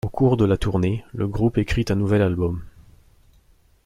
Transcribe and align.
Au 0.03 0.09
cours 0.09 0.35
de 0.35 0.45
la 0.45 0.57
tournée, 0.57 1.05
le 1.13 1.27
groupe 1.27 1.59
écrit 1.59 1.85
un 1.89 1.93
nouvel 1.93 2.23
album. 2.23 2.63